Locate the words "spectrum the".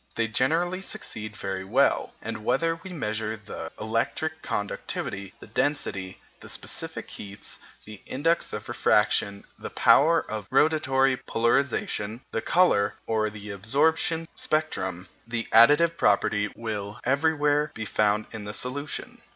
14.33-15.47